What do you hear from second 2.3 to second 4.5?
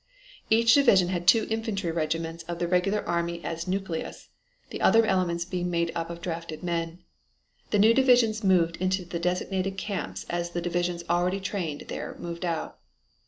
of the regular army as nucleus,